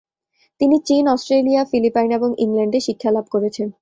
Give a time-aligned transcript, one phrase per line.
[0.61, 3.67] তিনি চীন, Australia, Philippines এবং ইংল্যান্ডে শিক্ষালাভ করেছেন।